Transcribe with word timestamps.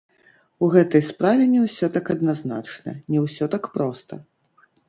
У 0.67 0.69
гэтай 0.75 1.03
справе 1.09 1.43
не 1.51 1.61
ўсё 1.67 1.89
так 1.97 2.05
адназначна, 2.15 2.97
не 3.15 3.19
ўсё 3.27 3.45
так 3.57 3.73
проста. 3.77 4.13